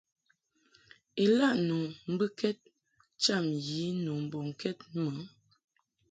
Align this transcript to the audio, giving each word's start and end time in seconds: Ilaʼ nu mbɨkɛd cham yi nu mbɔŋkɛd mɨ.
Ilaʼ 1.23 1.53
nu 1.67 1.77
mbɨkɛd 2.11 2.57
cham 3.23 3.45
yi 3.65 3.83
nu 4.03 4.11
mbɔŋkɛd 4.25 4.77
mɨ. 5.03 5.11